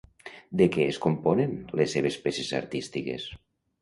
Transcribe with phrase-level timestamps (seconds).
[0.61, 3.29] De què es componen les seves peces artístiques?